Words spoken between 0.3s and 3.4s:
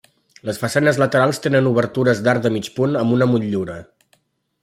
Les façanes laterals tenen obertures d'arc de mig punt amb una